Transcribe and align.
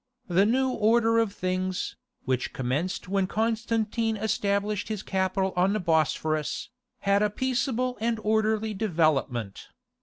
The 0.27 0.47
new 0.47 0.69
order 0.69 1.19
of 1.19 1.31
things, 1.31 1.95
which 2.25 2.53
commenced 2.53 3.07
when 3.07 3.27
Constantine 3.27 4.17
established 4.17 4.87
his 4.87 5.03
capital 5.03 5.53
on 5.55 5.73
the 5.73 5.79
Bosphorus, 5.79 6.69
had 7.01 7.21
a 7.21 7.29
peaceable 7.29 7.99
and 8.01 8.19
orderly 8.23 8.73
development. 8.73 9.67